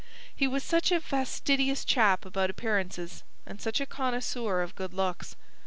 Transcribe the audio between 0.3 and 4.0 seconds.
He was such a fastidious chap about appearances, and such a